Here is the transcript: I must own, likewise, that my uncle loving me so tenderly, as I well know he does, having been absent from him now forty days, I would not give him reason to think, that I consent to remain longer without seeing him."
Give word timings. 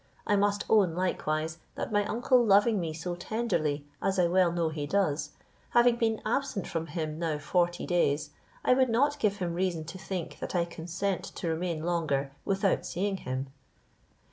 I 0.25 0.35
must 0.35 0.65
own, 0.67 0.95
likewise, 0.95 1.59
that 1.75 1.91
my 1.91 2.03
uncle 2.05 2.43
loving 2.43 2.79
me 2.79 2.91
so 2.91 3.13
tenderly, 3.13 3.85
as 4.01 4.17
I 4.17 4.25
well 4.25 4.51
know 4.51 4.69
he 4.69 4.87
does, 4.87 5.29
having 5.77 5.97
been 5.97 6.23
absent 6.25 6.65
from 6.65 6.87
him 6.87 7.19
now 7.19 7.37
forty 7.37 7.85
days, 7.85 8.31
I 8.65 8.73
would 8.73 8.89
not 8.89 9.19
give 9.19 9.37
him 9.37 9.53
reason 9.53 9.85
to 9.85 9.99
think, 9.99 10.39
that 10.39 10.55
I 10.55 10.65
consent 10.65 11.23
to 11.35 11.47
remain 11.47 11.83
longer 11.83 12.31
without 12.45 12.83
seeing 12.83 13.17
him." 13.17 13.53